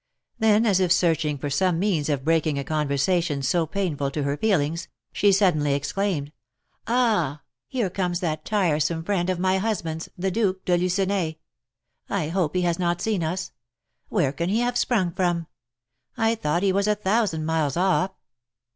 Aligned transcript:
Then, 0.39 0.65
as 0.65 0.79
if 0.79 0.91
searching 0.91 1.37
for 1.37 1.51
some 1.51 1.77
means 1.77 2.09
of 2.09 2.25
breaking 2.25 2.57
a 2.57 2.63
conversation 2.63 3.43
so 3.43 3.67
painful 3.67 4.09
to 4.09 4.23
her 4.23 4.35
feelings, 4.35 4.87
she 5.13 5.31
suddenly 5.31 5.75
exclaimed, 5.75 6.31
"Ah! 6.87 7.43
here 7.67 7.87
comes 7.91 8.19
that 8.19 8.43
tiresome 8.43 9.03
friend 9.03 9.29
of 9.29 9.37
my 9.37 9.59
husband's, 9.59 10.09
the 10.17 10.31
Duke 10.31 10.65
de 10.65 10.75
Lucenay. 10.75 11.35
I 12.09 12.29
hope 12.29 12.55
he 12.55 12.63
has 12.63 12.79
not 12.79 12.99
seen 12.99 13.23
us. 13.23 13.51
Where 14.09 14.31
can 14.31 14.49
he 14.49 14.61
have 14.61 14.75
sprung 14.75 15.11
from? 15.11 15.45
I 16.17 16.33
thought 16.33 16.63
he 16.63 16.73
was 16.73 16.87
a 16.87 16.95
thousand 16.95 17.45
miles 17.45 17.77
off!" 17.77 18.09